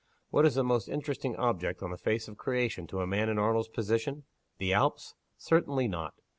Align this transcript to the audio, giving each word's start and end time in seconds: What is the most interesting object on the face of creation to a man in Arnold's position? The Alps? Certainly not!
What 0.31 0.47
is 0.47 0.55
the 0.55 0.63
most 0.63 0.89
interesting 0.89 1.35
object 1.35 1.83
on 1.83 1.91
the 1.91 1.95
face 1.99 2.27
of 2.27 2.35
creation 2.35 2.87
to 2.87 3.01
a 3.01 3.05
man 3.05 3.29
in 3.29 3.37
Arnold's 3.37 3.67
position? 3.67 4.23
The 4.57 4.73
Alps? 4.73 5.13
Certainly 5.37 5.89
not! 5.89 6.15